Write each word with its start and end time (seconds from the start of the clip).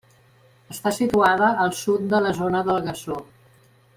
Està 0.75 0.93
situada 0.99 1.51
al 1.67 1.75
sud 1.81 2.09
de 2.15 2.23
la 2.27 2.33
zona 2.41 2.65
del 2.71 2.83
Gassó. 2.89 3.23